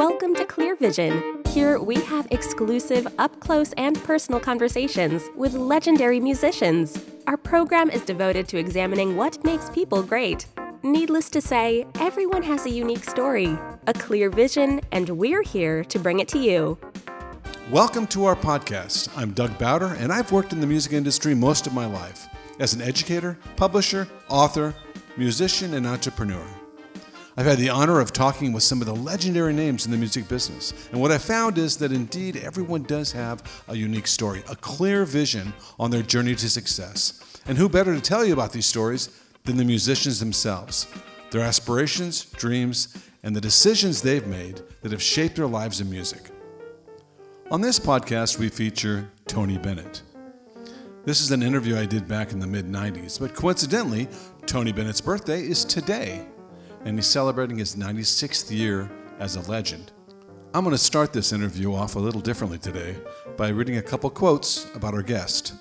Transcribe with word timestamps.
Welcome 0.00 0.34
to 0.36 0.46
Clear 0.46 0.76
Vision. 0.76 1.42
Here 1.48 1.78
we 1.78 1.96
have 1.96 2.26
exclusive, 2.30 3.06
up 3.18 3.38
close, 3.38 3.74
and 3.74 4.02
personal 4.02 4.40
conversations 4.40 5.28
with 5.36 5.52
legendary 5.52 6.18
musicians. 6.18 7.04
Our 7.26 7.36
program 7.36 7.90
is 7.90 8.00
devoted 8.00 8.48
to 8.48 8.56
examining 8.56 9.14
what 9.14 9.44
makes 9.44 9.68
people 9.68 10.02
great. 10.02 10.46
Needless 10.82 11.28
to 11.28 11.42
say, 11.42 11.86
everyone 11.96 12.42
has 12.44 12.64
a 12.64 12.70
unique 12.70 13.04
story, 13.04 13.58
a 13.86 13.92
clear 13.92 14.30
vision, 14.30 14.80
and 14.90 15.06
we're 15.10 15.42
here 15.42 15.84
to 15.84 15.98
bring 15.98 16.20
it 16.20 16.28
to 16.28 16.38
you. 16.38 16.78
Welcome 17.70 18.06
to 18.06 18.24
our 18.24 18.36
podcast. 18.36 19.10
I'm 19.18 19.32
Doug 19.32 19.58
Boughter, 19.58 19.94
and 19.98 20.10
I've 20.10 20.32
worked 20.32 20.54
in 20.54 20.62
the 20.62 20.66
music 20.66 20.94
industry 20.94 21.34
most 21.34 21.66
of 21.66 21.74
my 21.74 21.84
life 21.84 22.26
as 22.58 22.72
an 22.72 22.80
educator, 22.80 23.36
publisher, 23.56 24.08
author, 24.30 24.74
musician, 25.18 25.74
and 25.74 25.86
entrepreneur. 25.86 26.59
I've 27.40 27.46
had 27.46 27.56
the 27.56 27.70
honor 27.70 28.00
of 28.00 28.12
talking 28.12 28.52
with 28.52 28.62
some 28.62 28.82
of 28.82 28.86
the 28.86 28.94
legendary 28.94 29.54
names 29.54 29.86
in 29.86 29.90
the 29.90 29.96
music 29.96 30.28
business. 30.28 30.74
And 30.92 31.00
what 31.00 31.10
I 31.10 31.16
found 31.16 31.56
is 31.56 31.78
that 31.78 31.90
indeed 31.90 32.36
everyone 32.36 32.82
does 32.82 33.12
have 33.12 33.42
a 33.66 33.74
unique 33.74 34.08
story, 34.08 34.42
a 34.46 34.54
clear 34.54 35.06
vision 35.06 35.54
on 35.78 35.90
their 35.90 36.02
journey 36.02 36.34
to 36.34 36.50
success. 36.50 37.40
And 37.46 37.56
who 37.56 37.70
better 37.70 37.94
to 37.94 38.00
tell 38.02 38.26
you 38.26 38.34
about 38.34 38.52
these 38.52 38.66
stories 38.66 39.08
than 39.44 39.56
the 39.56 39.64
musicians 39.64 40.20
themselves? 40.20 40.86
Their 41.30 41.40
aspirations, 41.40 42.24
dreams, 42.24 42.94
and 43.22 43.34
the 43.34 43.40
decisions 43.40 44.02
they've 44.02 44.26
made 44.26 44.60
that 44.82 44.92
have 44.92 45.02
shaped 45.02 45.36
their 45.36 45.46
lives 45.46 45.80
in 45.80 45.88
music. 45.88 46.28
On 47.50 47.62
this 47.62 47.78
podcast, 47.78 48.38
we 48.38 48.50
feature 48.50 49.10
Tony 49.26 49.56
Bennett. 49.56 50.02
This 51.06 51.22
is 51.22 51.30
an 51.30 51.42
interview 51.42 51.78
I 51.78 51.86
did 51.86 52.06
back 52.06 52.32
in 52.32 52.38
the 52.38 52.46
mid 52.46 52.66
90s, 52.66 53.18
but 53.18 53.34
coincidentally, 53.34 54.08
Tony 54.44 54.72
Bennett's 54.72 55.00
birthday 55.00 55.40
is 55.40 55.64
today 55.64 56.26
and 56.84 56.96
he's 56.96 57.06
celebrating 57.06 57.58
his 57.58 57.76
96th 57.76 58.50
year 58.50 58.90
as 59.18 59.36
a 59.36 59.50
legend. 59.50 59.92
I'm 60.52 60.64
going 60.64 60.74
to 60.74 60.78
start 60.78 61.12
this 61.12 61.32
interview 61.32 61.74
off 61.74 61.94
a 61.94 61.98
little 61.98 62.20
differently 62.20 62.58
today 62.58 62.96
by 63.36 63.48
reading 63.50 63.76
a 63.76 63.82
couple 63.82 64.10
quotes 64.10 64.66
about 64.74 64.94
our 64.94 65.02
guest. 65.02 65.54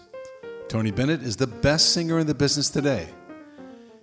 Tony 0.68 0.92
Bennett 0.92 1.22
is 1.22 1.36
the 1.36 1.48
best 1.48 1.94
singer 1.94 2.20
in 2.20 2.28
the 2.28 2.34
business 2.34 2.70
today. 2.70 3.08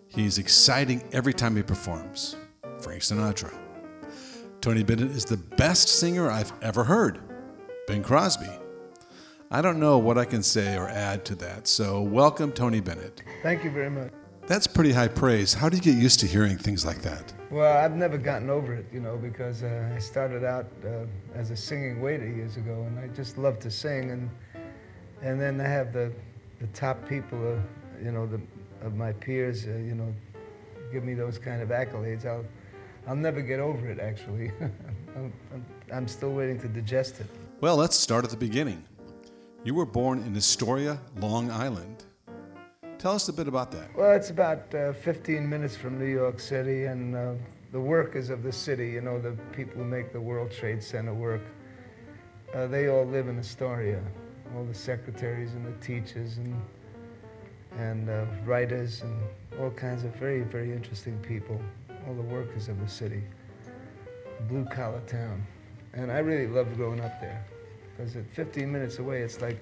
He's 0.09 0.39
exciting 0.39 1.03
every 1.13 1.33
time 1.33 1.57
he 1.57 1.63
performs. 1.63 2.37
Frank 2.81 3.03
Sinatra. 3.03 3.53
Tony 4.61 4.83
Bennett 4.83 5.11
is 5.11 5.25
the 5.25 5.37
best 5.37 5.89
singer 5.89 6.31
I've 6.31 6.53
ever 6.63 6.85
heard. 6.85 7.21
Bing 7.87 8.03
Crosby. 8.03 8.51
I 9.51 9.63
don't 9.63 9.79
know 9.79 9.99
what 9.99 10.19
I 10.19 10.25
can 10.25 10.43
say 10.43 10.77
or 10.77 10.89
add 10.89 11.25
to 11.27 11.35
that, 11.37 11.69
so 11.69 12.03
welcome, 12.03 12.51
Tony 12.53 12.81
Bennett. 12.81 13.23
Thank 13.43 13.63
you 13.63 13.71
very 13.71 13.91
much. 13.91 14.13
That's 14.47 14.69
pretty 14.69 14.93
high 14.93 15.09
praise. 15.09 15.55
How 15.55 15.69
do 15.69 15.77
you 15.77 15.83
get 15.83 15.97
used 15.97 16.21
to 16.21 16.27
hearing 16.27 16.57
things 16.57 16.87
like 16.87 17.03
that? 17.03 17.33
Well, 17.51 17.77
I've 17.77 17.97
never 17.97 18.17
gotten 18.17 18.49
over 18.49 18.75
it, 18.75 18.87
you 18.93 19.01
know, 19.01 19.17
because 19.17 19.65
uh, 19.65 19.93
I 19.93 19.99
started 19.99 20.45
out 20.45 20.67
uh, 20.85 21.07
as 21.35 21.51
a 21.51 21.57
singing 21.57 22.01
waiter 22.01 22.29
years 22.29 22.57
ago, 22.57 22.85
and 22.87 22.97
I 22.97 23.09
just 23.09 23.39
love 23.39 23.59
to 23.61 23.71
sing, 23.73 24.11
and 24.11 24.31
and 25.21 25.41
then 25.41 25.61
I 25.61 25.67
have 25.67 25.93
the 25.93 26.13
the 26.61 26.69
top 26.69 27.09
people, 27.09 27.39
uh, 27.55 28.05
you 28.05 28.13
know, 28.13 28.25
the, 28.27 28.41
of 28.83 28.95
my 28.95 29.13
peers, 29.15 29.67
uh, 29.67 29.71
you 29.71 29.97
know, 29.97 30.15
give 30.93 31.03
me 31.03 31.15
those 31.15 31.39
kind 31.39 31.61
of 31.61 31.71
accolades. 31.71 32.25
I'll 32.25 32.45
I'll 33.09 33.17
never 33.17 33.43
get 33.43 33.59
over 33.59 33.91
it. 33.91 33.99
Actually, 33.99 34.53
I'm, 35.17 35.33
I'm 35.93 36.07
still 36.07 36.33
waiting 36.33 36.61
to 36.61 36.69
digest 36.69 37.19
it. 37.19 37.27
Well, 37.61 37.75
let's 37.75 37.97
start 37.97 38.25
at 38.25 38.31
the 38.31 38.37
beginning. 38.37 38.85
You 39.65 39.75
were 39.75 39.87
born 39.87 40.21
in 40.23 40.37
Astoria, 40.37 41.01
Long 41.17 41.51
Island. 41.51 42.06
Tell 42.99 43.13
us 43.13 43.29
a 43.29 43.33
bit 43.33 43.47
about 43.47 43.71
that. 43.73 43.95
Well, 43.95 44.13
it's 44.13 44.31
about 44.31 44.75
uh, 44.75 44.93
15 44.95 45.49
minutes 45.49 45.77
from 45.77 45.99
New 45.99 46.07
York 46.07 46.41
City, 46.41 46.85
and 46.85 47.15
uh, 47.15 47.33
the 47.73 47.81
workers 47.81 48.31
of 48.31 48.43
the 48.43 48.53
city, 48.53 48.91
you 48.91 49.03
know, 49.03 49.21
the 49.21 49.33
people 49.53 49.83
who 49.83 49.85
make 49.85 50.13
the 50.13 50.21
World 50.21 50.51
Trade 50.51 50.83
Center 50.83 51.13
work, 51.13 51.43
uh, 52.55 52.67
they 52.69 52.89
all 52.89 53.05
live 53.05 53.29
in 53.29 53.39
Astoria. 53.39 54.03
All 54.57 54.65
the 54.65 54.75
secretaries 54.75 55.53
and 55.55 55.67
the 55.67 55.85
teachers 55.85 56.39
and 56.39 56.55
and 57.79 58.09
uh, 58.09 58.25
writers 58.47 59.03
and 59.03 59.21
all 59.61 59.71
kinds 59.71 60.05
of 60.05 60.15
very, 60.15 60.41
very 60.41 60.73
interesting 60.73 61.19
people. 61.19 61.61
All 62.07 62.15
the 62.15 62.23
workers 62.23 62.69
of 62.69 62.81
the 62.81 62.89
city, 62.89 63.23
blue 64.49 64.65
collar 64.65 65.03
town, 65.07 65.45
and 65.93 66.11
I 66.11 66.19
really 66.21 66.47
loved 66.47 66.77
growing 66.77 67.01
up 67.01 67.21
there 67.21 67.45
because 67.97 68.17
at 68.17 68.25
15 68.31 68.71
minutes 68.71 68.99
away, 68.99 69.21
it's 69.23 69.43
like 69.43 69.59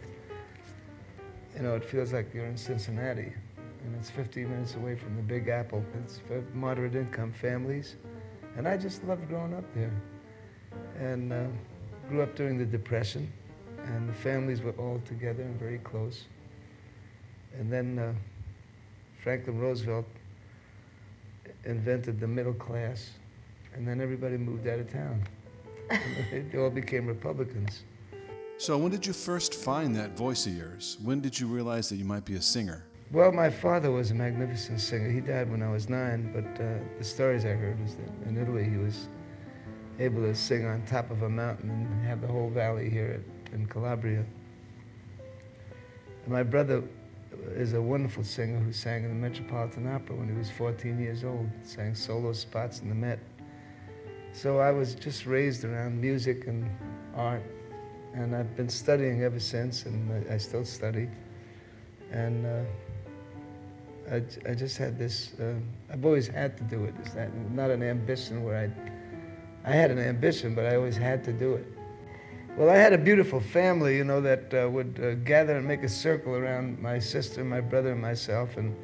you 1.57 1.63
know, 1.63 1.75
it 1.75 1.85
feels 1.85 2.13
like 2.13 2.33
you're 2.35 2.47
in 2.47 2.57
Cincinnati, 2.57 3.33
and 3.85 3.95
it's 3.99 4.11
15 4.11 4.49
minutes 4.49 4.75
away 4.75 4.97
from 4.97 5.17
the 5.17 5.23
Big 5.23 5.49
Apple. 5.49 5.85
It's 6.03 6.19
for 6.27 6.43
moderate 6.53 6.95
income 6.95 7.33
families, 7.33 7.97
and 8.57 8.67
I 8.67 8.77
just 8.77 9.05
loved 9.05 9.29
growing 9.29 9.55
up 9.55 9.65
there. 9.75 9.93
And 10.99 11.33
uh, 11.33 11.45
grew 12.09 12.23
up 12.23 12.35
during 12.35 12.59
the 12.59 12.65
Depression, 12.65 13.33
and 13.85 14.09
the 14.09 14.13
families 14.15 14.63
were 14.63 14.75
all 14.79 15.01
together 15.07 15.43
and 15.43 15.59
very 15.59 15.79
close. 15.79 16.25
And 17.59 17.73
then 17.73 17.99
uh, 17.99 18.13
Franklin 19.23 19.61
Roosevelt 19.61 20.07
invented 21.65 22.19
the 22.19 22.27
middle 22.27 22.55
class, 22.55 23.11
and 23.75 23.87
then 23.87 24.01
everybody 24.01 24.37
moved 24.37 24.67
out 24.67 24.81
of 24.81 24.93
town. 24.93 25.23
they 26.33 26.59
all 26.59 26.71
became 26.71 27.07
Republicans. 27.07 27.85
So, 28.57 28.79
when 28.79 28.93
did 28.93 29.05
you 29.05 29.13
first 29.13 29.55
find 29.55 29.97
that 29.97 30.17
voice 30.17 30.47
of 30.47 30.55
yours? 30.55 30.97
When 31.03 31.21
did 31.21 31.39
you 31.39 31.49
realize 31.49 31.89
that 31.89 31.97
you 31.97 32.05
might 32.05 32.25
be 32.25 32.37
a 32.37 32.43
singer? 32.43 32.85
Well, 33.11 33.33
my 33.33 33.51
father 33.51 33.91
was 33.91 34.13
a 34.13 34.15
magnificent 34.15 34.81
singer. 34.81 35.11
He 35.11 35.21
died 35.21 35.51
when 35.51 35.63
I 35.63 35.71
was 35.71 35.89
nine, 35.89 36.31
but 36.33 36.63
uh, 36.63 36.79
the 36.97 37.05
stories 37.05 37.45
I 37.45 37.51
heard 37.51 37.81
was 37.81 37.97
that 37.97 38.29
in 38.29 38.41
Italy 38.41 38.65
he 38.65 38.77
was 38.77 39.09
able 39.99 40.23
to 40.23 40.35
sing 40.35 40.67
on 40.67 40.83
top 40.87 41.11
of 41.11 41.23
a 41.23 41.29
mountain 41.29 41.71
and 41.71 42.07
have 42.07 42.21
the 42.21 42.29
whole 42.29 42.49
valley 42.49 42.89
here 42.89 43.21
at, 43.21 43.55
in 43.55 43.67
Calabria. 43.67 44.25
And 46.25 46.33
my 46.33 46.45
brother 46.45 46.85
is 47.55 47.73
a 47.75 47.83
wonderful 47.83 48.23
singer 48.23 48.61
who 48.61 48.73
sang 48.73 49.05
in 49.05 49.11
the 49.11 49.29
Metropolitan 49.29 49.87
Opera 49.93 50.17
when 50.17 50.29
he 50.29 50.35
was 50.35 50.51
14 50.51 50.99
years 51.01 51.25
old, 51.25 51.51
sang 51.63 51.95
solo 51.95 52.33
spots 52.33 52.81
in 52.81 52.89
the 52.89 52.95
Met. 52.95 53.19
So 54.33 54.59
I 54.59 54.71
was 54.71 54.95
just 54.95 55.27
raised 55.27 55.65
around 55.65 56.01
music 56.01 56.47
and 56.47 56.71
art 57.15 57.43
and 58.15 58.35
I've 58.35 58.57
been 58.57 58.69
studying 58.69 59.23
ever 59.23 59.41
since, 59.41 59.87
and 59.87 60.29
I, 60.31 60.35
I 60.35 60.39
still 60.39 60.65
study. 60.65 61.09
And 62.13 62.47
uh, 62.47 64.15
I, 64.15 64.51
I 64.51 64.55
just 64.55 64.79
had 64.79 64.99
this. 64.99 65.33
Uh, 65.41 65.55
I've 65.93 66.05
always 66.05 66.29
had 66.29 66.57
to 66.59 66.65
do 66.65 66.85
it. 66.85 66.95
It's 67.01 67.15
not, 67.15 67.35
not 67.51 67.71
an 67.71 67.83
ambition 67.83 68.45
where 68.45 68.57
I. 68.57 68.71
I 69.67 69.73
had 69.73 69.91
an 69.91 69.99
ambition, 69.99 70.55
but 70.55 70.67
I 70.67 70.77
always 70.77 70.97
had 70.97 71.25
to 71.25 71.33
do 71.33 71.55
it. 71.55 71.67
Well, 72.55 72.69
I 72.69 72.77
had 72.77 72.93
a 72.93 72.99
beautiful 72.99 73.41
family, 73.41 73.97
you 73.97 74.05
know, 74.05 74.21
that 74.21 74.53
uh, 74.53 74.69
would 74.69 75.01
uh, 75.03 75.15
gather 75.25 75.57
and 75.57 75.67
make 75.67 75.83
a 75.83 75.89
circle 75.89 76.35
around 76.35 76.79
my 76.79 76.99
sister, 76.99 77.43
my 77.43 77.63
brother, 77.63 77.93
and 77.93 78.03
myself, 78.03 78.57
and 78.59 78.77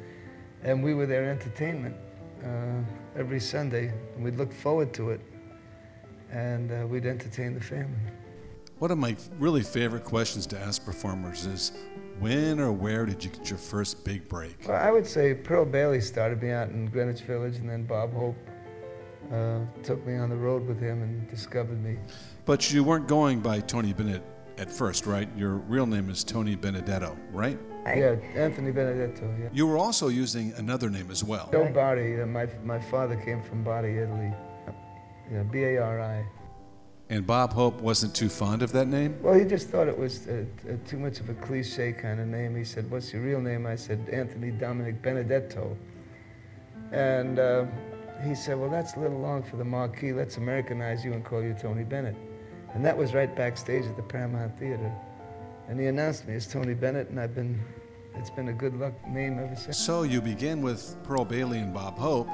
and 0.63 0.83
we 0.83 0.93
were 0.93 1.05
their 1.05 1.29
entertainment 1.29 1.95
uh, 2.43 2.81
every 3.15 3.39
Sunday. 3.39 3.93
And 4.15 4.23
we'd 4.23 4.37
look 4.37 4.51
forward 4.51 4.91
to 4.95 5.11
it, 5.11 5.21
and 6.31 6.71
uh, 6.71 6.87
we'd 6.87 7.05
entertain 7.05 7.53
the 7.53 7.61
family. 7.61 8.11
One 8.81 8.89
of 8.89 8.97
my 8.97 9.15
really 9.37 9.61
favorite 9.61 10.03
questions 10.03 10.47
to 10.47 10.59
ask 10.59 10.83
performers 10.83 11.45
is 11.45 11.71
when 12.19 12.59
or 12.59 12.71
where 12.71 13.05
did 13.05 13.23
you 13.23 13.29
get 13.29 13.47
your 13.47 13.59
first 13.59 14.03
big 14.03 14.27
break? 14.27 14.57
Well, 14.67 14.75
I 14.75 14.89
would 14.89 15.05
say 15.05 15.35
Pearl 15.35 15.65
Bailey 15.65 16.01
started 16.01 16.41
me 16.41 16.49
out 16.49 16.69
in 16.69 16.87
Greenwich 16.87 17.21
Village, 17.21 17.57
and 17.57 17.69
then 17.69 17.85
Bob 17.85 18.11
Hope 18.11 18.35
uh, 19.31 19.59
took 19.83 20.03
me 20.07 20.15
on 20.17 20.31
the 20.31 20.35
road 20.35 20.65
with 20.65 20.79
him 20.79 21.03
and 21.03 21.29
discovered 21.29 21.79
me. 21.83 21.99
But 22.45 22.73
you 22.73 22.83
weren't 22.83 23.07
going 23.07 23.39
by 23.39 23.59
Tony 23.59 23.93
Bennett 23.93 24.23
at 24.57 24.71
first, 24.71 25.05
right? 25.05 25.29
Your 25.37 25.57
real 25.57 25.85
name 25.85 26.09
is 26.09 26.23
Tony 26.23 26.55
Benedetto, 26.55 27.15
right? 27.31 27.59
Yeah, 27.85 28.15
Anthony 28.33 28.71
Benedetto, 28.71 29.31
yeah. 29.39 29.49
You 29.53 29.67
were 29.67 29.77
also 29.77 30.07
using 30.07 30.53
another 30.57 30.89
name 30.89 31.11
as 31.11 31.23
well. 31.23 31.49
Joe 31.51 31.71
Bari. 31.71 32.19
Uh, 32.19 32.25
my, 32.25 32.47
my 32.63 32.79
father 32.79 33.15
came 33.15 33.43
from 33.43 33.63
Bari, 33.63 33.99
Italy. 33.99 34.33
Yeah, 35.31 35.43
B 35.43 35.65
A 35.65 35.77
R 35.83 36.01
I. 36.01 36.25
And 37.11 37.27
Bob 37.27 37.51
Hope 37.51 37.81
wasn't 37.81 38.15
too 38.15 38.29
fond 38.29 38.61
of 38.61 38.71
that 38.71 38.87
name? 38.87 39.17
Well, 39.21 39.33
he 39.33 39.43
just 39.43 39.67
thought 39.67 39.89
it 39.89 39.97
was 39.97 40.29
uh, 40.29 40.45
too 40.87 40.97
much 40.97 41.19
of 41.19 41.27
a 41.27 41.33
cliche 41.33 41.91
kind 41.91 42.21
of 42.21 42.27
name. 42.27 42.55
He 42.55 42.63
said, 42.63 42.89
What's 42.89 43.11
your 43.11 43.21
real 43.21 43.41
name? 43.41 43.67
I 43.67 43.75
said, 43.75 44.07
Anthony 44.13 44.49
Dominic 44.49 45.01
Benedetto. 45.01 45.75
And 46.93 47.37
uh, 47.37 47.65
he 48.25 48.33
said, 48.33 48.57
Well, 48.57 48.69
that's 48.69 48.95
a 48.95 48.99
little 49.01 49.19
long 49.19 49.43
for 49.43 49.57
the 49.57 49.65
marquee. 49.65 50.13
Let's 50.13 50.37
Americanize 50.37 51.03
you 51.03 51.11
and 51.11 51.21
call 51.21 51.43
you 51.43 51.53
Tony 51.53 51.83
Bennett. 51.83 52.15
And 52.73 52.85
that 52.85 52.97
was 52.97 53.13
right 53.13 53.35
backstage 53.35 53.83
at 53.83 53.97
the 53.97 54.03
Paramount 54.03 54.57
Theater. 54.57 54.89
And 55.67 55.77
he 55.77 55.87
announced 55.87 56.25
me 56.29 56.35
as 56.35 56.47
Tony 56.47 56.73
Bennett, 56.73 57.09
and 57.09 57.19
I've 57.19 57.35
been, 57.35 57.59
it's 58.15 58.29
been 58.29 58.47
a 58.47 58.53
good 58.53 58.79
luck 58.79 58.93
name 59.09 59.37
ever 59.37 59.57
since. 59.57 59.77
So 59.77 60.03
you 60.03 60.21
begin 60.21 60.61
with 60.61 60.95
Pearl 61.03 61.25
Bailey 61.25 61.59
and 61.59 61.73
Bob 61.73 61.97
Hope. 61.97 62.29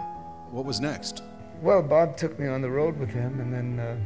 What 0.51 0.65
was 0.65 0.79
next? 0.79 1.23
Well, 1.63 1.81
Bob 1.81 2.15
took 2.15 2.37
me 2.37 2.47
on 2.47 2.61
the 2.61 2.69
road 2.69 2.99
with 2.99 3.09
him, 3.09 3.39
and 3.39 3.51
then 3.51 3.79
uh, 3.79 3.97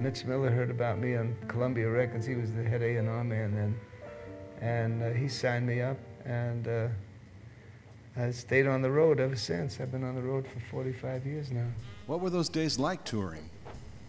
Mitch 0.00 0.24
Miller 0.24 0.50
heard 0.50 0.70
about 0.70 0.98
me 0.98 1.16
on 1.16 1.34
Columbia 1.48 1.88
Records. 1.88 2.24
He 2.24 2.36
was 2.36 2.52
the 2.54 2.62
head 2.62 2.82
A&R 2.82 3.24
man 3.24 3.54
then. 3.54 3.80
And 4.60 5.02
uh, 5.02 5.10
he 5.10 5.28
signed 5.28 5.66
me 5.66 5.80
up, 5.80 5.96
and 6.24 6.68
uh, 6.68 6.88
I 8.16 8.30
stayed 8.30 8.66
on 8.66 8.80
the 8.80 8.90
road 8.90 9.18
ever 9.18 9.34
since. 9.34 9.80
I've 9.80 9.90
been 9.90 10.04
on 10.04 10.14
the 10.14 10.22
road 10.22 10.46
for 10.46 10.60
45 10.70 11.26
years 11.26 11.50
now. 11.50 11.66
What 12.06 12.20
were 12.20 12.30
those 12.30 12.48
days 12.48 12.78
like 12.78 13.04
touring? 13.04 13.50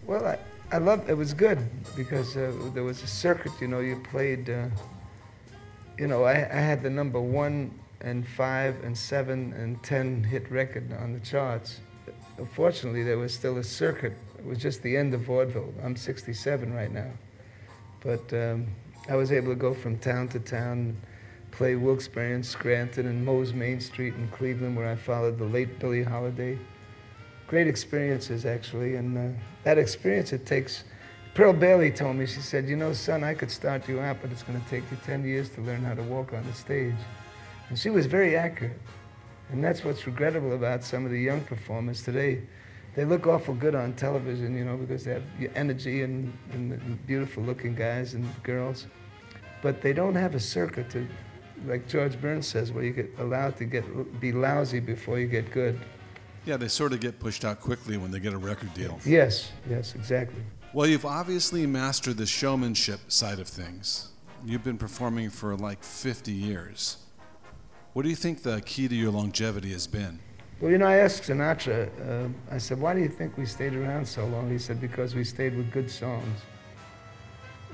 Well, 0.06 0.26
I, 0.26 0.38
I 0.72 0.78
loved 0.78 1.10
it 1.10 1.16
was 1.16 1.34
good 1.34 1.60
because 1.96 2.38
uh, 2.38 2.54
there 2.74 2.84
was 2.84 3.02
a 3.02 3.08
circuit. 3.08 3.52
You 3.60 3.68
know, 3.68 3.80
you 3.80 4.02
played. 4.12 4.50
Uh, 4.50 4.68
you 5.98 6.08
know, 6.08 6.24
I, 6.24 6.34
I 6.34 6.60
had 6.62 6.82
the 6.82 6.90
number 6.90 7.20
one 7.20 7.72
and 8.02 8.28
five 8.28 8.84
and 8.84 8.98
seven 8.98 9.54
and 9.54 9.82
ten 9.84 10.24
hit 10.24 10.50
record 10.50 10.94
on 10.94 11.14
the 11.14 11.20
charts. 11.20 11.80
Fortunately, 12.54 13.04
there 13.04 13.18
was 13.18 13.34
still 13.34 13.58
a 13.58 13.64
circuit. 13.64 14.14
It 14.40 14.46
was 14.46 14.58
just 14.58 14.82
the 14.84 14.96
end 14.96 15.14
of 15.14 15.22
vaudeville. 15.22 15.74
I'm 15.84 15.98
67 15.98 16.74
right 16.74 16.92
now, 16.92 17.12
but 18.00 18.34
um, 18.34 18.68
I 19.10 19.16
was 19.16 19.34
able 19.34 19.50
to 19.50 19.56
go 19.56 19.74
from 19.74 19.98
town 19.98 20.30
to 20.30 20.40
town, 20.40 20.96
play 21.52 21.76
Wilkes-Barre 21.76 22.36
and 22.36 22.46
Scranton 22.46 23.06
and 23.06 23.26
Moe's 23.26 23.54
Main 23.54 23.82
Street 23.82 24.14
in 24.14 24.30
Cleveland, 24.30 24.78
where 24.78 24.88
I 24.88 24.96
followed 24.96 25.38
the 25.38 25.44
late 25.44 25.78
Billie 25.78 26.04
Holiday. 26.04 26.58
Great 27.48 27.68
experiences, 27.68 28.46
actually, 28.46 28.96
and 28.96 29.18
uh, 29.18 29.38
that 29.66 29.78
experience 29.78 30.32
it 30.32 30.46
takes. 30.46 30.86
Pearl 31.34 31.52
Bailey 31.52 31.92
told 31.92 32.16
me, 32.16 32.26
she 32.26 32.40
said, 32.40 32.70
You 32.70 32.78
know, 32.78 32.94
son, 32.94 33.26
I 33.26 33.34
could 33.34 33.52
start 33.52 33.90
you 33.90 34.00
out, 34.00 34.22
but 34.22 34.32
it's 34.32 34.44
going 34.44 34.62
to 34.62 34.70
take 34.70 34.90
you 34.90 34.98
10 35.06 35.26
years 35.26 35.50
to 35.50 35.62
learn 35.62 35.84
how 35.84 35.96
to 35.96 36.04
walk 36.04 36.32
on 36.32 36.46
the 36.46 36.54
stage. 36.54 36.96
And 37.68 37.78
she 37.78 37.90
was 37.90 38.06
very 38.06 38.38
accurate. 38.38 38.80
And 39.52 39.62
that's 39.62 39.84
what's 39.84 40.08
regrettable 40.08 40.54
about 40.54 40.86
some 40.86 41.04
of 41.04 41.12
the 41.12 41.20
young 41.20 41.42
performers 41.42 42.04
today. 42.04 42.44
They 42.96 43.06
look 43.06 43.28
awful 43.28 43.54
good 43.54 43.76
on 43.76 43.94
television, 43.94 44.56
you 44.56 44.66
know, 44.66 44.76
because 44.76 45.04
they 45.04 45.14
have 45.14 45.24
energy 45.56 46.02
and, 46.02 46.34
and 46.52 47.08
beautiful 47.08 47.44
looking 47.44 47.76
guys 47.76 48.14
and 48.14 48.28
girls. 48.44 48.88
But 49.62 49.82
they 49.82 49.94
don't 49.94 50.16
have 50.16 50.36
a 50.36 50.40
circuit 50.40 50.90
to, 50.92 51.08
like 51.66 51.88
George 51.88 52.20
Burns 52.20 52.48
says, 52.48 52.72
where 52.72 52.84
you 52.84 52.92
get 52.92 53.12
allowed 53.20 53.58
to 53.58 53.66
get 53.66 54.20
be 54.20 54.32
lousy 54.32 54.80
before 54.80 55.20
you 55.20 55.28
get 55.28 55.52
good. 55.52 55.80
Yeah, 56.46 56.58
they 56.58 56.68
sort 56.68 56.94
of 56.94 57.00
get 57.00 57.20
pushed 57.20 57.46
out 57.46 57.60
quickly 57.60 57.98
when 57.98 58.12
they 58.12 58.20
get 58.20 58.34
a 58.34 58.38
record 58.38 58.74
deal. 58.74 59.00
Yes, 59.06 59.52
yes, 59.70 59.94
exactly. 59.96 60.42
Well, 60.74 60.88
you've 60.88 61.06
obviously 61.06 61.66
mastered 61.66 62.18
the 62.18 62.26
showmanship 62.26 63.12
side 63.12 63.40
of 63.40 63.48
things. 63.48 64.10
You've 64.46 64.64
been 64.64 64.78
performing 64.78 65.30
for 65.30 65.56
like 65.56 65.84
50 65.84 66.32
years. 66.32 66.98
What 67.94 68.04
do 68.04 68.10
you 68.10 68.16
think 68.16 68.44
the 68.44 68.62
key 68.62 68.88
to 68.88 68.96
your 68.96 69.12
longevity 69.12 69.72
has 69.72 69.88
been? 69.88 70.20
Well, 70.60 70.72
you 70.72 70.78
know, 70.78 70.88
I 70.88 70.98
asked 70.98 71.24
Sinatra, 71.24 71.88
uh, 72.06 72.28
I 72.52 72.58
said, 72.58 72.82
why 72.82 72.94
do 72.94 73.00
you 73.00 73.08
think 73.08 73.38
we 73.38 73.46
stayed 73.46 73.76
around 73.76 74.06
so 74.06 74.26
long? 74.26 74.52
He 74.52 74.60
said, 74.60 74.82
because 74.82 75.16
we 75.16 75.24
stayed 75.24 75.56
with 75.56 75.72
good 75.72 75.90
songs. 75.90 76.42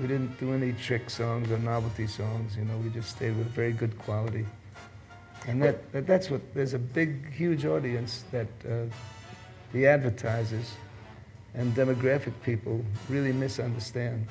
We 0.00 0.06
didn't 0.06 0.38
do 0.38 0.52
any 0.52 0.72
trick 0.72 1.10
songs 1.10 1.50
or 1.50 1.58
novelty 1.58 2.06
songs, 2.06 2.56
you 2.56 2.64
know, 2.64 2.76
we 2.76 2.90
just 2.90 3.10
stayed 3.10 3.36
with 3.36 3.48
very 3.48 3.72
good 3.72 3.98
quality. 3.98 4.46
And 5.48 5.60
that, 5.62 5.90
that 5.92 6.06
that's 6.06 6.30
what, 6.30 6.40
there's 6.54 6.74
a 6.74 6.78
big, 6.78 7.32
huge 7.32 7.66
audience 7.66 8.24
that 8.30 8.46
uh, 8.64 8.84
the 9.72 9.86
advertisers 9.88 10.74
and 11.54 11.74
demographic 11.74 12.34
people 12.44 12.84
really 13.08 13.32
misunderstand 13.32 14.28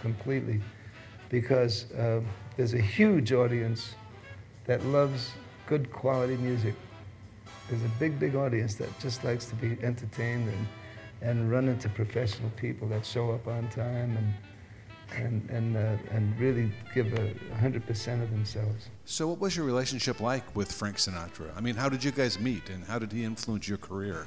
completely 0.00 0.60
because 1.28 1.90
uh, 1.92 2.20
there's 2.56 2.74
a 2.74 2.80
huge 2.80 3.32
audience 3.32 3.96
that 4.66 4.84
loves 4.86 5.32
good 5.66 5.90
quality 5.90 6.36
music. 6.36 6.74
There's 7.68 7.82
a 7.82 7.90
big, 7.98 8.18
big 8.20 8.36
audience 8.36 8.76
that 8.76 8.88
just 9.00 9.24
likes 9.24 9.46
to 9.46 9.54
be 9.56 9.76
entertained 9.82 10.48
and, 10.48 10.66
and 11.22 11.50
run 11.50 11.68
into 11.68 11.88
professional 11.88 12.50
people 12.50 12.86
that 12.88 13.04
show 13.04 13.32
up 13.32 13.46
on 13.48 13.68
time 13.68 14.16
and, 14.16 14.34
and, 15.24 15.50
and, 15.50 15.76
uh, 15.76 15.96
and 16.12 16.38
really 16.38 16.70
give 16.94 17.12
a 17.14 17.34
100% 17.60 18.22
of 18.22 18.30
themselves. 18.30 18.88
So, 19.04 19.26
what 19.28 19.40
was 19.40 19.56
your 19.56 19.66
relationship 19.66 20.20
like 20.20 20.54
with 20.54 20.70
Frank 20.70 20.96
Sinatra? 20.96 21.56
I 21.56 21.60
mean, 21.60 21.74
how 21.74 21.88
did 21.88 22.04
you 22.04 22.12
guys 22.12 22.38
meet 22.38 22.70
and 22.70 22.84
how 22.84 22.98
did 22.98 23.12
he 23.12 23.24
influence 23.24 23.68
your 23.68 23.78
career? 23.78 24.26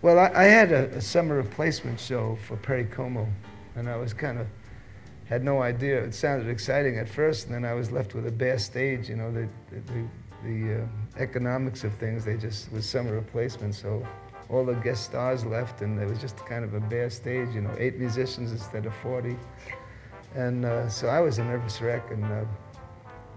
Well, 0.00 0.18
I, 0.18 0.30
I 0.34 0.44
had 0.44 0.72
a, 0.72 0.96
a, 0.96 1.00
summer 1.00 1.36
replacement 1.36 1.98
show 1.98 2.38
for 2.46 2.56
Perry 2.56 2.84
Como, 2.84 3.26
and 3.74 3.88
I 3.88 3.96
was 3.96 4.14
kind 4.14 4.38
of 4.38 4.46
had 5.28 5.42
no 5.44 5.60
idea. 5.60 6.02
It 6.04 6.14
sounded 6.14 6.48
exciting 6.48 6.98
at 6.98 7.08
first, 7.08 7.46
and 7.46 7.54
then 7.54 7.64
I 7.64 7.74
was 7.74 7.90
left 7.90 8.14
with 8.14 8.26
a 8.26 8.30
bare 8.30 8.58
stage. 8.58 9.08
You 9.08 9.16
know, 9.16 9.32
the 9.32 9.48
the, 9.72 10.04
the 10.44 10.82
uh, 10.82 11.22
economics 11.22 11.84
of 11.84 11.94
things. 11.94 12.24
They 12.24 12.36
just 12.36 12.70
was 12.72 12.88
summer 12.88 13.14
replacement, 13.14 13.74
so 13.74 14.06
all 14.48 14.64
the 14.64 14.74
guest 14.74 15.04
stars 15.04 15.44
left, 15.44 15.82
and 15.82 16.00
it 16.00 16.06
was 16.06 16.20
just 16.20 16.36
kind 16.46 16.64
of 16.64 16.74
a 16.74 16.80
bare 16.80 17.10
stage. 17.10 17.48
You 17.54 17.62
know, 17.62 17.74
eight 17.78 17.98
musicians 17.98 18.52
instead 18.52 18.86
of 18.86 18.94
forty, 18.96 19.36
and 20.34 20.64
uh, 20.64 20.88
so 20.88 21.08
I 21.08 21.20
was 21.20 21.38
a 21.38 21.44
nervous 21.44 21.80
wreck, 21.80 22.10
and 22.10 22.24
uh, 22.24 22.44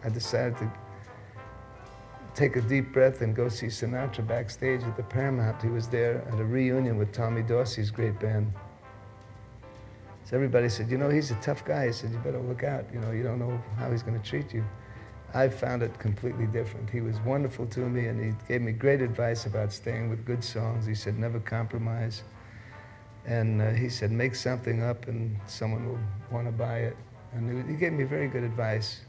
I 0.04 0.10
decided 0.10 0.58
to 0.58 0.72
take 2.34 2.56
a 2.56 2.62
deep 2.62 2.94
breath 2.94 3.22
and 3.22 3.36
go 3.36 3.50
see 3.50 3.68
Sinatra 3.68 4.26
backstage 4.26 4.84
at 4.84 4.96
the 4.96 5.04
Paramount. 5.04 5.62
He 5.62 5.68
was 5.68 5.88
there 5.88 6.26
at 6.32 6.40
a 6.40 6.46
reunion 6.46 6.98
with 6.98 7.12
Tommy 7.12 7.42
Dorsey's 7.42 7.92
great 7.92 8.18
band. 8.20 8.54
So 10.24 10.38
everybody 10.38 10.70
said, 10.70 10.90
you 10.90 10.98
know, 10.98 11.10
he's 11.10 11.32
a 11.32 11.36
tough 11.36 11.66
guy. 11.66 11.88
He 11.88 11.92
said, 11.92 12.12
you 12.12 12.18
better 12.20 12.40
look 12.40 12.64
out. 12.64 12.86
You 12.94 13.02
know, 13.02 13.12
you 13.12 13.22
don't 13.22 13.38
know 13.38 13.62
how 13.78 13.92
he's 13.92 14.02
going 14.02 14.18
to 14.18 14.26
treat 14.26 14.54
you. 14.54 14.64
I 15.34 15.48
found 15.48 15.82
it 15.82 15.98
completely 15.98 16.46
different. 16.46 16.90
He 16.90 17.00
was 17.00 17.18
wonderful 17.22 17.66
to 17.68 17.80
me, 17.80 18.08
and 18.08 18.20
he 18.20 18.34
gave 18.48 18.62
me 18.62 18.74
great 18.74 19.02
advice 19.02 19.46
about 19.46 19.72
staying 19.72 20.10
with 20.10 20.26
good 20.26 20.44
songs. 20.44 20.86
He 20.86 20.96
said, 20.96 21.18
never 21.18 21.40
compromise. 21.40 22.24
And 23.26 23.62
uh, 23.62 23.72
he 23.72 23.88
said, 23.88 24.12
make 24.12 24.36
something 24.36 24.84
up, 24.84 25.08
and 25.08 25.38
someone 25.48 25.88
will 25.88 26.00
want 26.32 26.48
to 26.48 26.52
buy 26.52 26.80
it. 26.80 26.98
And 27.34 27.70
he 27.70 27.76
gave 27.78 27.94
me 27.94 28.04
very 28.04 28.28
good 28.28 28.44
advice. 28.44 29.02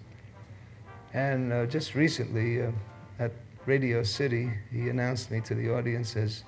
And 1.13 1.53
uh, 1.53 1.67
just 1.67 1.97
recently, 1.97 2.63
uh, 2.63 2.71
at 3.19 3.33
Radio 3.67 4.05
City, 4.05 4.51
he 4.71 4.89
announced 4.89 5.31
me 5.31 5.41
to 5.41 5.55
the 5.55 5.75
audience 5.75 6.15
as 6.15 6.45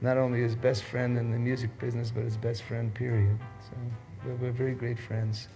not 0.00 0.16
only 0.16 0.40
his 0.40 0.54
best 0.54 0.84
friend 0.84 1.18
in 1.18 1.30
the 1.30 1.38
music 1.38 1.78
business, 1.78 2.10
but 2.10 2.24
his 2.24 2.36
best 2.36 2.62
friend, 2.62 2.92
period. 2.94 3.38
So 3.60 3.76
we're, 4.24 4.34
we're 4.36 4.52
very 4.52 4.74
great 4.74 4.98
friends. 4.98 5.48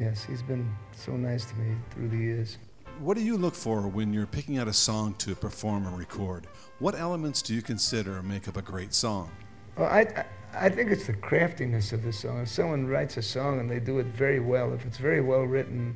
Yes, 0.00 0.24
he's 0.24 0.42
been 0.42 0.68
so 0.92 1.12
nice 1.12 1.44
to 1.44 1.54
me 1.56 1.76
through 1.90 2.08
the 2.08 2.16
years. 2.16 2.58
What 3.00 3.18
do 3.18 3.22
you 3.22 3.36
look 3.36 3.54
for 3.54 3.82
when 3.82 4.14
you're 4.14 4.26
picking 4.26 4.56
out 4.56 4.68
a 4.68 4.72
song 4.72 5.14
to 5.18 5.34
perform 5.34 5.86
or 5.86 5.90
record? 5.98 6.46
What 6.78 6.94
elements 6.94 7.42
do 7.42 7.54
you 7.54 7.60
consider 7.60 8.22
make 8.22 8.48
up 8.48 8.56
a 8.56 8.62
great 8.62 8.94
song? 8.94 9.30
Well, 9.76 9.86
I, 9.86 10.24
I, 10.54 10.70
think 10.70 10.90
it's 10.90 11.06
the 11.06 11.12
craftiness 11.12 11.92
of 11.92 12.02
the 12.02 12.12
song. 12.12 12.40
If 12.40 12.48
someone 12.48 12.86
writes 12.86 13.18
a 13.18 13.22
song 13.22 13.60
and 13.60 13.70
they 13.70 13.80
do 13.80 13.98
it 13.98 14.06
very 14.06 14.40
well, 14.40 14.72
if 14.72 14.86
it's 14.86 14.96
very 14.96 15.20
well 15.20 15.42
written, 15.42 15.94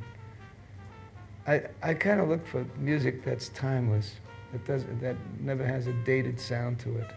I, 1.46 1.62
I 1.82 1.94
kind 1.94 2.20
of 2.20 2.28
look 2.28 2.46
for 2.46 2.66
music 2.76 3.24
that's 3.24 3.48
timeless, 3.48 4.16
that, 4.52 4.66
does, 4.66 4.84
that 5.00 5.16
never 5.40 5.64
has 5.64 5.86
a 5.86 5.94
dated 6.04 6.38
sound 6.38 6.78
to 6.80 6.98
it. 6.98 7.10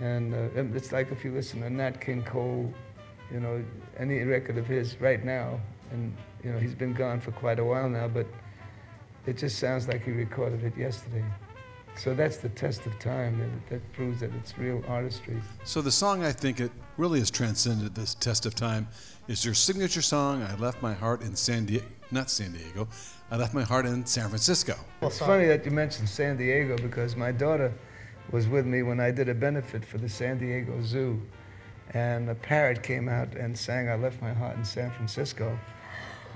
And 0.00 0.34
uh, 0.34 0.76
it's 0.76 0.92
like 0.92 1.12
if 1.12 1.24
you 1.24 1.32
listen 1.32 1.62
to 1.62 1.70
Nat 1.70 1.98
King 1.98 2.22
Cole, 2.24 2.70
you 3.32 3.40
know, 3.40 3.64
any 3.96 4.22
record 4.22 4.58
of 4.58 4.66
his 4.66 5.00
right 5.00 5.24
now, 5.24 5.58
and 5.92 6.14
you 6.44 6.52
know 6.52 6.58
he's 6.58 6.74
been 6.74 6.92
gone 6.92 7.20
for 7.20 7.32
quite 7.32 7.58
a 7.58 7.64
while 7.64 7.88
now, 7.88 8.06
but 8.06 8.26
it 9.26 9.36
just 9.36 9.58
sounds 9.58 9.88
like 9.88 10.04
he 10.04 10.10
recorded 10.10 10.64
it 10.64 10.76
yesterday. 10.76 11.24
So 11.96 12.14
that's 12.14 12.38
the 12.38 12.48
test 12.50 12.86
of 12.86 12.98
time 12.98 13.38
that, 13.38 13.70
that 13.70 13.92
proves 13.92 14.20
that 14.20 14.30
it's 14.34 14.56
real 14.56 14.82
artistry. 14.88 15.36
So 15.64 15.82
the 15.82 15.90
song 15.90 16.24
I 16.24 16.32
think 16.32 16.60
it 16.60 16.70
really 16.96 17.18
has 17.18 17.30
transcended 17.30 17.94
this 17.94 18.14
test 18.14 18.46
of 18.46 18.54
time 18.54 18.88
is 19.28 19.44
your 19.44 19.54
signature 19.54 20.00
song. 20.00 20.42
I 20.42 20.54
left 20.56 20.80
my 20.82 20.94
heart 20.94 21.22
in 21.22 21.36
San 21.36 21.66
Diego, 21.66 21.84
not 22.10 22.30
San 22.30 22.52
Diego. 22.52 22.88
I 23.30 23.36
left 23.36 23.54
my 23.54 23.62
heart 23.62 23.86
in 23.86 24.06
San 24.06 24.28
Francisco. 24.28 24.76
Well, 25.00 25.10
it's 25.10 25.18
funny 25.18 25.46
that 25.46 25.64
you 25.64 25.72
mentioned 25.72 26.08
San 26.08 26.36
Diego 26.36 26.76
because 26.78 27.16
my 27.16 27.32
daughter 27.32 27.72
was 28.30 28.48
with 28.48 28.66
me 28.66 28.82
when 28.82 29.00
I 29.00 29.10
did 29.10 29.28
a 29.28 29.34
benefit 29.34 29.84
for 29.84 29.98
the 29.98 30.08
San 30.08 30.38
Diego 30.38 30.80
Zoo, 30.82 31.20
and 31.92 32.30
a 32.30 32.34
parrot 32.34 32.82
came 32.82 33.08
out 33.08 33.34
and 33.34 33.56
sang 33.58 33.88
"I 33.88 33.96
Left 33.96 34.22
My 34.22 34.32
Heart 34.32 34.56
in 34.56 34.64
San 34.64 34.90
Francisco." 34.92 35.58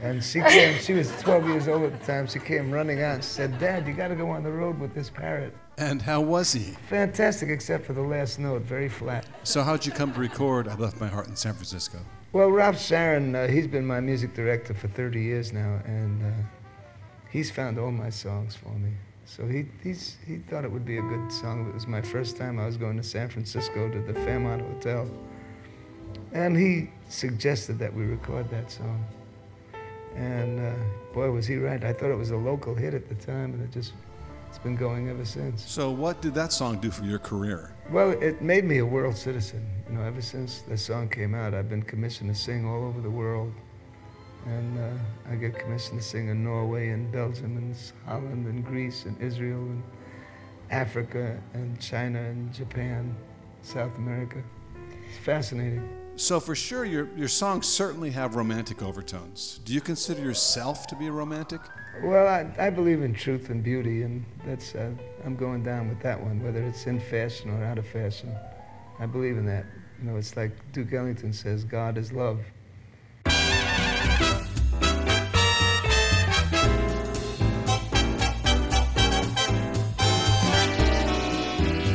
And 0.03 0.23
she 0.23 0.41
came, 0.41 0.79
she 0.81 0.93
was 0.93 1.11
12 1.21 1.49
years 1.49 1.69
old 1.69 1.85
at 1.85 1.99
the 1.99 2.07
time. 2.07 2.27
She 2.27 2.39
came 2.39 2.71
running 2.71 3.03
out. 3.03 3.15
and 3.15 3.25
said, 3.25 3.59
Dad, 3.59 3.87
you 3.87 3.95
got 3.95 4.09
to 4.09 4.17
go 4.17 4.31
on 4.31 4.43
the 4.43 4.51
road 4.51 4.79
with 4.79 4.95
this 4.95 5.09
parrot. 5.09 5.55
And 5.79 6.03
how 6.03 6.21
was 6.21 6.53
he? 6.53 6.77
Fantastic, 6.89 7.49
except 7.49 7.85
for 7.85 7.93
the 7.93 8.03
last 8.03 8.39
note, 8.39 8.63
very 8.63 8.89
flat. 8.89 9.27
So, 9.43 9.63
how'd 9.63 9.85
you 9.85 9.93
come 9.93 10.13
to 10.13 10.21
record 10.21 10.69
I 10.69 10.75
Left 10.75 11.01
My 11.01 11.09
Heart 11.09 11.29
in 11.29 11.37
San 11.37 11.55
Francisco? 11.55 11.99
Well, 12.33 12.51
Ralph 12.51 12.81
Sharon, 12.81 13.35
uh, 13.35 13.49
he's 13.49 13.67
been 13.67 13.87
my 13.87 14.01
music 14.01 14.35
director 14.35 14.75
for 14.75 14.89
30 14.89 15.21
years 15.21 15.53
now, 15.53 15.81
and 15.85 16.23
uh, 16.23 16.47
he's 17.31 17.51
found 17.51 17.79
all 17.79 17.91
my 17.91 18.11
songs 18.11 18.55
for 18.55 18.71
me. 18.71 18.91
So 19.27 19.47
he, 19.47 19.67
he's, 19.83 20.17
he 20.27 20.37
thought 20.37 20.65
it 20.65 20.71
would 20.71 20.85
be 20.85 20.99
a 20.99 21.03
good 21.03 21.33
song. 21.33 21.69
It 21.69 21.75
was 21.75 21.87
my 21.87 22.03
first 22.03 22.37
time 22.37 22.59
I 22.59 22.67
was 22.67 22.77
going 22.77 22.97
to 22.97 23.03
San 23.03 23.29
Francisco 23.29 23.91
to 23.91 24.01
the 24.01 24.15
Fairmont 24.15 24.63
Hotel. 24.63 25.09
And 26.33 26.57
he 26.57 26.91
suggested 27.09 27.79
that 27.79 27.93
we 27.93 28.05
record 28.05 28.51
that 28.51 28.71
song. 28.71 29.05
And 30.17 30.61
uh, 30.61 30.75
boy, 31.13 31.31
was 31.31 31.47
he 31.47 31.57
right. 31.57 31.83
I 31.83 31.93
thought 31.93 32.11
it 32.11 32.17
was 32.17 32.31
a 32.31 32.37
local 32.37 32.75
hit 32.75 32.95
at 32.95 33.09
the 33.09 33.15
time, 33.15 33.55
and 33.55 33.63
it 33.63 33.73
just, 33.73 33.93
it's 34.49 34.59
been 34.59 34.77
going 34.77 35.09
ever 35.09 35.25
since. 35.25 35.69
So, 35.69 35.91
what 35.91 36.23
did 36.23 36.35
that 36.35 36.53
song 36.53 36.79
do 36.79 36.91
for 36.91 37.05
your 37.05 37.19
career? 37.19 37.75
Well, 37.91 38.11
it 38.11 38.41
made 38.41 38.65
me 38.65 38.79
a 38.79 38.87
world 38.87 39.17
citizen. 39.17 39.67
You 39.89 39.97
know, 39.97 40.03
ever 40.03 40.23
since 40.23 40.63
the 40.63 40.79
song 40.79 41.09
came 41.09 41.35
out, 41.35 41.53
I've 41.53 41.69
been 41.69 41.83
commissioned 41.83 42.33
to 42.35 42.41
sing 42.41 42.67
all 42.67 42.85
over 42.85 43.01
the 43.01 43.11
world. 43.11 43.53
And 44.47 44.79
uh, 44.79 45.33
I 45.33 45.37
get 45.37 45.59
commissioned 45.59 46.01
to 46.01 46.07
sing 46.07 46.29
in 46.29 46.45
Norway 46.45 46.91
and 46.91 47.11
Belgium 47.11 47.57
and 47.57 47.75
Holland 48.07 48.47
and 48.47 48.65
Greece 48.65 49.07
and 49.07 49.21
Israel 49.21 49.61
and 49.61 49.83
Africa 50.71 51.41
and 51.55 51.81
China 51.81 52.21
and 52.21 52.53
Japan, 52.53 53.17
South 53.63 53.97
America. 53.97 54.43
It's 55.09 55.19
fascinating. 55.19 55.89
So, 56.17 56.39
for 56.39 56.55
sure, 56.55 56.85
your, 56.85 57.09
your 57.17 57.27
songs 57.27 57.67
certainly 57.67 58.11
have 58.11 58.37
romantic 58.37 58.83
overtones. 58.83 59.59
Do 59.65 59.75
you 59.75 59.81
consider 59.81 60.23
yourself 60.23 60.87
to 60.87 60.95
be 60.95 61.09
a 61.09 61.13
romantic? 61.13 61.61
Well, 62.05 62.29
I, 62.29 62.49
I 62.59 62.71
believe 62.71 63.03
in 63.03 63.15
truth 63.15 63.51
and 63.51 63.65
beauty, 63.65 64.03
and 64.03 64.25
that's 64.47 64.77
uh, 64.77 64.91
I'm 65.25 65.35
going 65.35 65.65
down 65.65 65.89
with 65.89 66.01
that 66.01 66.21
one, 66.21 66.41
whether 66.43 66.63
it's 66.63 66.87
in 66.87 67.01
fashion 67.01 67.51
or 67.51 67.65
out 67.65 67.79
of 67.79 67.87
fashion. 67.87 68.33
I 69.01 69.07
believe 69.07 69.37
in 69.37 69.47
that. 69.47 69.67
You 70.01 70.11
know, 70.11 70.17
it's 70.17 70.37
like 70.37 70.53
Duke 70.73 70.93
Ellington 70.93 71.33
says, 71.33 71.65
God 71.65 71.99
is 71.99 72.13
love. 72.13 72.41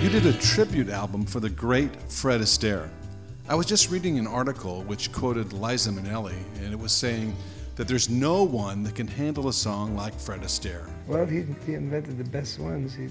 You 0.01 0.09
did 0.09 0.25
a 0.25 0.33
tribute 0.39 0.89
album 0.89 1.25
for 1.25 1.39
the 1.39 1.49
great 1.49 1.95
Fred 2.11 2.41
Astaire. 2.41 2.89
I 3.49 3.55
was 3.55 3.65
just 3.65 3.89
reading 3.89 4.19
an 4.19 4.27
article 4.27 4.83
which 4.83 5.11
quoted 5.11 5.53
Liza 5.53 5.89
Minnelli, 5.89 6.37
and 6.57 6.71
it 6.71 6.77
was 6.77 6.91
saying 6.91 7.35
that 7.77 7.87
there's 7.87 8.07
no 8.07 8.43
one 8.43 8.83
that 8.83 8.93
can 8.93 9.07
handle 9.07 9.47
a 9.47 9.53
song 9.53 9.95
like 9.95 10.13
Fred 10.13 10.41
Astaire. 10.41 10.87
Well, 11.07 11.25
he, 11.25 11.45
he 11.65 11.73
invented 11.73 12.19
the 12.19 12.29
best 12.29 12.59
ones. 12.59 12.93
He, 12.93 13.07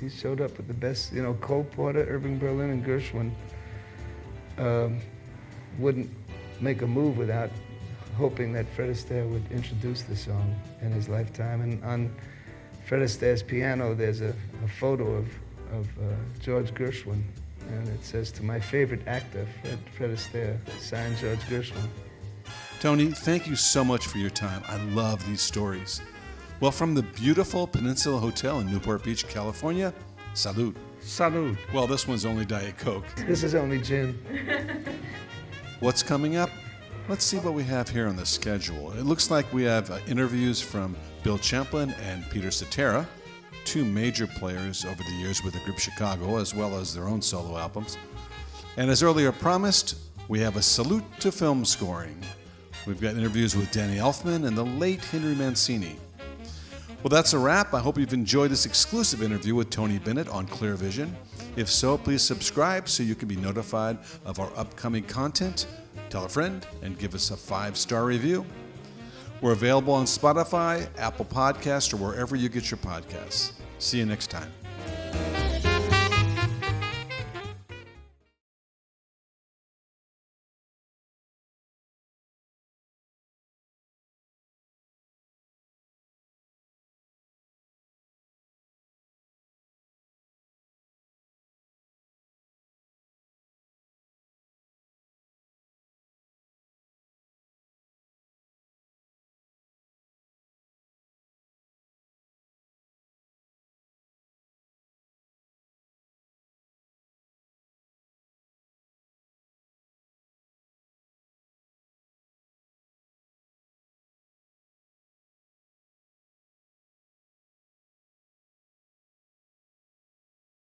he 0.00 0.08
showed 0.08 0.40
up 0.40 0.56
with 0.56 0.68
the 0.68 0.74
best, 0.74 1.12
you 1.12 1.24
know, 1.24 1.34
Cole 1.40 1.64
Porter, 1.64 2.06
Irving 2.08 2.38
Berlin, 2.38 2.70
and 2.70 2.86
Gershwin 2.86 3.32
um, 4.58 5.00
wouldn't 5.80 6.08
make 6.60 6.82
a 6.82 6.86
move 6.86 7.16
without 7.16 7.50
hoping 8.16 8.52
that 8.52 8.68
Fred 8.68 8.90
Astaire 8.90 9.28
would 9.28 9.50
introduce 9.50 10.02
the 10.02 10.14
song 10.14 10.54
in 10.82 10.92
his 10.92 11.08
lifetime. 11.08 11.62
And 11.62 11.82
on 11.82 12.14
Fred 12.86 13.02
Astaire's 13.02 13.42
piano, 13.42 13.92
there's 13.96 14.20
a, 14.20 14.36
a 14.64 14.68
photo 14.68 15.14
of 15.14 15.26
of 15.72 15.86
uh, 15.98 16.02
George 16.40 16.72
Gershwin, 16.74 17.22
and 17.72 17.88
it 17.88 18.04
says 18.04 18.30
to 18.32 18.42
my 18.42 18.60
favorite 18.60 19.06
actor, 19.06 19.46
Fred, 19.62 19.78
Fred 19.96 20.10
Astaire, 20.10 20.58
signed 20.80 21.16
George 21.18 21.40
Gershwin. 21.40 21.88
Tony, 22.80 23.10
thank 23.10 23.46
you 23.46 23.56
so 23.56 23.84
much 23.84 24.06
for 24.06 24.18
your 24.18 24.30
time. 24.30 24.62
I 24.66 24.76
love 24.94 25.24
these 25.26 25.42
stories. 25.42 26.00
Well, 26.60 26.70
from 26.70 26.94
the 26.94 27.02
beautiful 27.02 27.66
Peninsula 27.66 28.18
Hotel 28.18 28.60
in 28.60 28.70
Newport 28.70 29.02
Beach, 29.02 29.26
California, 29.28 29.92
salute. 30.34 30.76
Salute. 31.00 31.58
Well, 31.72 31.86
this 31.86 32.06
one's 32.06 32.26
only 32.26 32.44
Diet 32.44 32.76
Coke. 32.78 33.06
This 33.26 33.42
is 33.42 33.54
only 33.54 33.80
gin. 33.80 34.18
What's 35.80 36.02
coming 36.02 36.36
up? 36.36 36.50
Let's 37.08 37.24
see 37.24 37.38
what 37.38 37.54
we 37.54 37.64
have 37.64 37.88
here 37.88 38.06
on 38.06 38.16
the 38.16 38.26
schedule. 38.26 38.92
It 38.92 39.04
looks 39.04 39.30
like 39.30 39.50
we 39.52 39.64
have 39.64 39.90
uh, 39.90 39.98
interviews 40.06 40.60
from 40.60 40.96
Bill 41.22 41.38
Champlin 41.38 41.90
and 42.02 42.28
Peter 42.30 42.50
Cetera 42.50 43.08
two 43.64 43.84
major 43.84 44.26
players 44.26 44.84
over 44.84 45.02
the 45.02 45.12
years 45.12 45.42
with 45.42 45.54
the 45.54 45.60
group 45.60 45.78
Chicago, 45.78 46.38
as 46.38 46.54
well 46.54 46.78
as 46.78 46.94
their 46.94 47.08
own 47.08 47.22
solo 47.22 47.56
albums. 47.56 47.96
And 48.76 48.90
as 48.90 49.02
earlier 49.02 49.32
promised, 49.32 49.96
we 50.28 50.40
have 50.40 50.56
a 50.56 50.62
salute 50.62 51.04
to 51.20 51.32
film 51.32 51.64
scoring. 51.64 52.22
We've 52.86 53.00
got 53.00 53.16
interviews 53.16 53.56
with 53.56 53.70
Danny 53.72 53.96
Elfman 53.96 54.46
and 54.46 54.56
the 54.56 54.64
late 54.64 55.04
Henry 55.04 55.34
Mancini. 55.34 55.96
Well, 57.02 57.08
that's 57.08 57.32
a 57.32 57.38
wrap. 57.38 57.72
I 57.72 57.80
hope 57.80 57.98
you've 57.98 58.12
enjoyed 58.12 58.50
this 58.50 58.66
exclusive 58.66 59.22
interview 59.22 59.54
with 59.54 59.70
Tony 59.70 59.98
Bennett 59.98 60.28
on 60.28 60.46
Clear 60.46 60.74
Vision. 60.74 61.16
If 61.56 61.70
so, 61.70 61.96
please 61.96 62.22
subscribe 62.22 62.88
so 62.88 63.02
you 63.02 63.14
can 63.14 63.26
be 63.26 63.36
notified 63.36 63.98
of 64.24 64.38
our 64.38 64.50
upcoming 64.56 65.04
content. 65.04 65.66
Tell 66.10 66.26
a 66.26 66.28
friend 66.28 66.66
and 66.82 66.98
give 66.98 67.14
us 67.14 67.30
a 67.30 67.36
five 67.36 67.76
star 67.76 68.04
review. 68.04 68.44
We're 69.40 69.52
available 69.52 69.94
on 69.94 70.04
Spotify, 70.04 70.88
Apple 70.98 71.24
Podcast, 71.24 71.94
or 71.94 71.96
wherever 71.96 72.36
you 72.36 72.48
get 72.48 72.70
your 72.70 72.78
podcasts. 72.78 73.52
See 73.78 73.98
you 73.98 74.06
next 74.06 74.30
time. 74.30 74.52